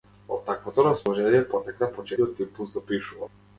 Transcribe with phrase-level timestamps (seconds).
[0.37, 3.41] Од таквото расположение потекна почетниот импулс да пишувам.